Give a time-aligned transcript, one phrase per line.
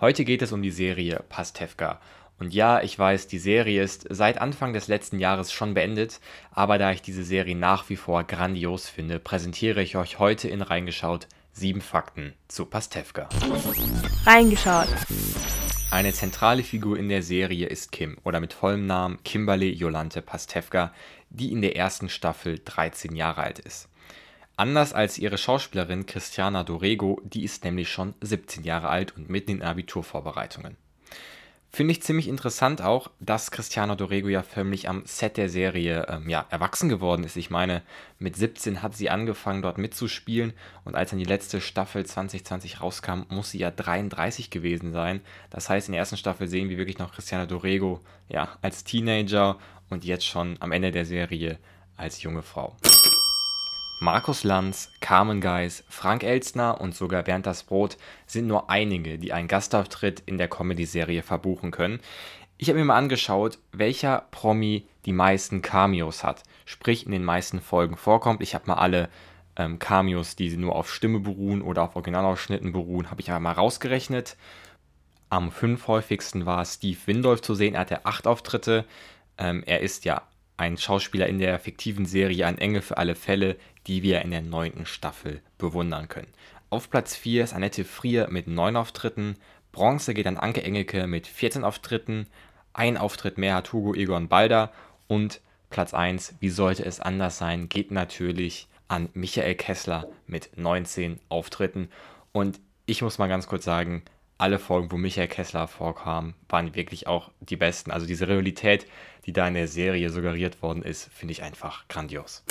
[0.00, 2.00] Heute geht es um die Serie Pastewka.
[2.38, 6.20] Und ja, ich weiß, die Serie ist seit Anfang des letzten Jahres schon beendet,
[6.52, 10.62] aber da ich diese Serie nach wie vor grandios finde, präsentiere ich euch heute in
[10.62, 13.28] Reingeschaut sieben Fakten zu Pastewka.
[14.24, 14.88] Reingeschaut.
[15.90, 20.94] Eine zentrale Figur in der Serie ist Kim oder mit vollem Namen Kimberly Jolante Pastewka,
[21.28, 23.90] die in der ersten Staffel 13 Jahre alt ist.
[24.60, 29.52] Anders als ihre Schauspielerin Christiana Dorego, die ist nämlich schon 17 Jahre alt und mitten
[29.52, 30.76] in Abiturvorbereitungen.
[31.70, 36.28] Finde ich ziemlich interessant auch, dass Cristiano Dorego ja förmlich am Set der Serie ähm,
[36.28, 37.36] ja, erwachsen geworden ist.
[37.36, 37.80] Ich meine,
[38.18, 40.52] mit 17 hat sie angefangen, dort mitzuspielen
[40.84, 45.22] und als dann die letzte Staffel 2020 rauskam, muss sie ja 33 gewesen sein.
[45.48, 49.58] Das heißt, in der ersten Staffel sehen wir wirklich noch Cristiano Dorego ja, als Teenager
[49.88, 51.58] und jetzt schon am Ende der Serie
[51.96, 52.76] als junge Frau.
[54.02, 59.34] Markus Lanz, Carmen Geis, Frank Elstner und sogar Bernd das Brot sind nur einige, die
[59.34, 62.00] einen Gastauftritt in der Comedy-Serie verbuchen können.
[62.56, 67.60] Ich habe mir mal angeschaut, welcher Promi die meisten Cameos hat, sprich in den meisten
[67.60, 68.40] Folgen vorkommt.
[68.40, 69.10] Ich habe mal alle
[69.56, 74.38] ähm, Cameos, die nur auf Stimme beruhen oder auf Originalausschnitten beruhen, habe ich einmal rausgerechnet.
[75.28, 78.86] Am fünf häufigsten war Steve Windolf zu sehen, er hatte acht Auftritte.
[79.36, 80.22] Ähm, er ist ja
[80.60, 84.42] ein Schauspieler in der fiktiven Serie Ein Engel für alle Fälle, die wir in der
[84.42, 86.28] neunten Staffel bewundern können.
[86.68, 89.36] Auf Platz 4 ist Annette Frier mit 9 Auftritten,
[89.72, 92.26] Bronze geht an Anke Engelke mit 14 Auftritten,
[92.74, 94.70] ein Auftritt mehr hat Hugo Egon Balder
[95.08, 101.20] und Platz 1, wie sollte es anders sein, geht natürlich an Michael Kessler mit 19
[101.30, 101.88] Auftritten.
[102.32, 104.02] Und ich muss mal ganz kurz sagen,
[104.40, 107.90] alle Folgen, wo Michael Kessler vorkam, waren wirklich auch die besten.
[107.90, 108.86] Also diese Realität,
[109.26, 112.42] die da in der Serie suggeriert worden ist, finde ich einfach grandios.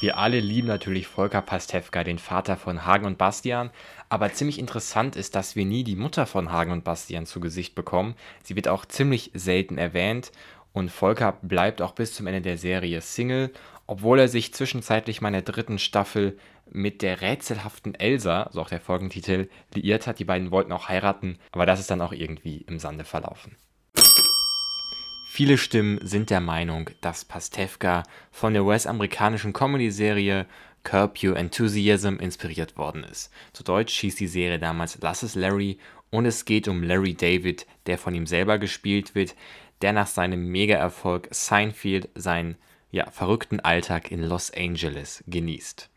[0.00, 3.70] Wir alle lieben natürlich Volker Pastewka, den Vater von Hagen und Bastian,
[4.08, 7.74] aber ziemlich interessant ist, dass wir nie die Mutter von Hagen und Bastian zu Gesicht
[7.74, 8.14] bekommen.
[8.44, 10.30] Sie wird auch ziemlich selten erwähnt
[10.78, 13.52] und Volker bleibt auch bis zum Ende der Serie Single,
[13.86, 16.38] obwohl er sich zwischenzeitlich mal in der dritten Staffel
[16.70, 20.18] mit der rätselhaften Elsa, so auch der Folgentitel, liiert hat.
[20.18, 23.56] Die beiden wollten auch heiraten, aber das ist dann auch irgendwie im Sande verlaufen.
[25.30, 30.46] Viele Stimmen sind der Meinung, dass Pastewka von der US-amerikanischen Comedy-Serie
[30.84, 33.30] Curb Your Enthusiasm inspiriert worden ist.
[33.52, 35.78] Zu Deutsch hieß die Serie damals Lass es Larry
[36.10, 39.34] und es geht um Larry David, der von ihm selber gespielt wird,
[39.82, 42.56] der nach seinem Mega-Erfolg Seinfeld seinen
[42.90, 45.90] ja, verrückten Alltag in Los Angeles genießt.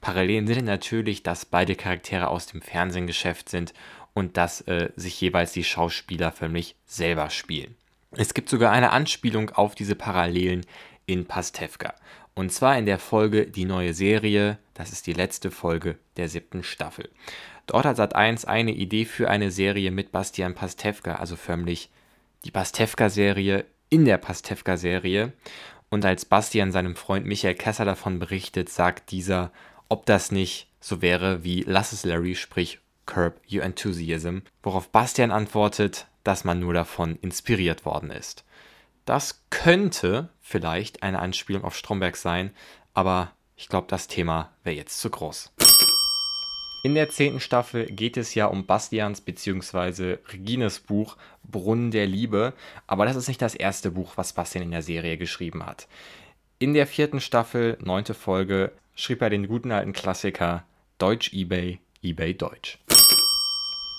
[0.00, 3.74] Parallelen sind natürlich, dass beide Charaktere aus dem Fernsehgeschäft sind
[4.14, 7.76] und dass äh, sich jeweils die Schauspieler förmlich selber spielen.
[8.12, 10.64] Es gibt sogar eine Anspielung auf diese Parallelen
[11.06, 11.94] in Pastewka.
[12.34, 16.62] Und zwar in der Folge Die neue Serie, das ist die letzte Folge der siebten
[16.62, 17.10] Staffel.
[17.66, 21.90] Dort hat Sat1 eine Idee für eine Serie mit Bastian Pastewka, also förmlich
[22.44, 25.32] die Pastewka-Serie in der Pastewka-Serie.
[25.90, 29.52] Und als Bastian seinem Freund Michael Kessler davon berichtet, sagt dieser,
[29.88, 35.30] ob das nicht so wäre wie Lass es Larry, sprich Curb Your Enthusiasm, worauf Bastian
[35.30, 38.44] antwortet, dass man nur davon inspiriert worden ist.
[39.06, 42.50] Das könnte vielleicht eine Anspielung auf Stromberg sein,
[42.92, 45.52] aber ich glaube, das Thema wäre jetzt zu groß.
[46.84, 50.18] In der zehnten Staffel geht es ja um Bastians bzw.
[50.32, 52.52] Regines Buch Brunnen der Liebe,
[52.86, 55.88] aber das ist nicht das erste Buch, was Bastian in der Serie geschrieben hat.
[56.60, 60.64] In der vierten Staffel, neunte Folge, schrieb er den guten alten Klassiker
[60.98, 62.78] Deutsch eBay, eBay Deutsch.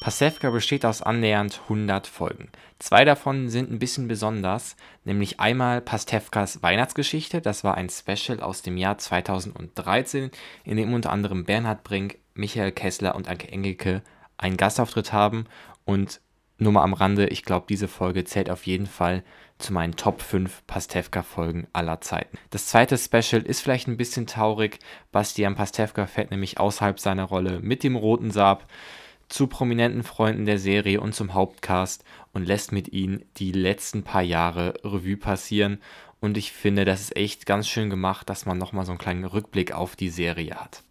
[0.00, 2.48] Pasewka besteht aus annähernd 100 Folgen.
[2.78, 8.62] Zwei davon sind ein bisschen besonders, nämlich einmal Pastewkas Weihnachtsgeschichte, das war ein Special aus
[8.62, 10.30] dem Jahr 2013,
[10.64, 14.02] in dem unter anderem Bernhard Brink, Michael Kessler und Anke Engelke
[14.36, 15.44] einen Gastauftritt haben
[15.84, 16.20] und
[16.60, 19.24] nur mal am Rande, ich glaube, diese Folge zählt auf jeden Fall
[19.58, 22.36] zu meinen Top 5 Pastewka-Folgen aller Zeiten.
[22.50, 24.78] Das zweite Special ist vielleicht ein bisschen traurig.
[25.10, 28.66] Bastian Pastewka fährt nämlich außerhalb seiner Rolle mit dem roten Saab
[29.30, 34.22] zu prominenten Freunden der Serie und zum Hauptcast und lässt mit ihnen die letzten paar
[34.22, 35.80] Jahre Revue passieren.
[36.20, 39.24] Und ich finde, das ist echt ganz schön gemacht, dass man nochmal so einen kleinen
[39.24, 40.82] Rückblick auf die Serie hat.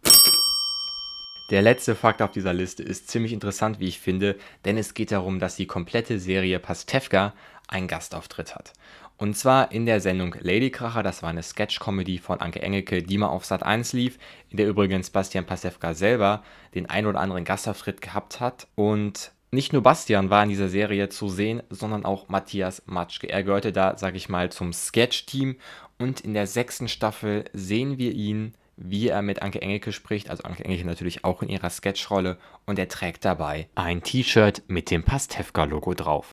[1.50, 5.10] Der letzte Fakt auf dieser Liste ist ziemlich interessant, wie ich finde, denn es geht
[5.10, 7.34] darum, dass die komplette Serie Pastewka
[7.66, 8.72] einen Gastauftritt hat.
[9.16, 13.30] Und zwar in der Sendung Ladykracher, das war eine Sketch-Comedy von Anke Engelke, die mal
[13.30, 14.16] auf Sat 1 lief,
[14.48, 16.44] in der übrigens Bastian Pasewka selber
[16.76, 18.68] den ein oder anderen Gastauftritt gehabt hat.
[18.76, 23.28] Und nicht nur Bastian war in dieser Serie zu sehen, sondern auch Matthias Matschke.
[23.28, 25.56] Er gehörte da, sag ich mal, zum Sketch-Team.
[25.98, 30.42] Und in der sechsten Staffel sehen wir ihn, wie er mit Anke Engelke spricht, also
[30.42, 35.04] Anke Engelke natürlich auch in ihrer Sketchrolle und er trägt dabei ein T-Shirt mit dem
[35.04, 36.32] Pastewka-Logo drauf.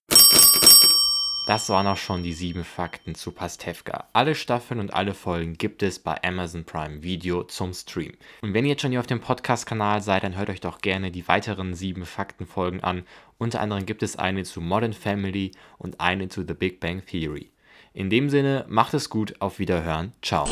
[1.47, 4.09] Das waren auch schon die sieben Fakten zu Pastewka.
[4.11, 8.11] Alle Staffeln und alle Folgen gibt es bei Amazon Prime Video zum Stream.
[8.41, 11.09] Und wenn ihr jetzt schon hier auf dem Podcast-Kanal seid, dann hört euch doch gerne
[11.09, 13.03] die weiteren sieben Faktenfolgen an.
[13.37, 17.49] Unter anderem gibt es eine zu Modern Family und eine zu The Big Bang Theory.
[17.93, 20.49] In dem Sinne, macht es gut, auf Wiederhören, ciao.